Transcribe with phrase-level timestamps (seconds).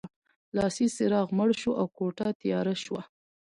[0.55, 3.01] لاسي څراغ مړ شو او کوټه تیاره شوه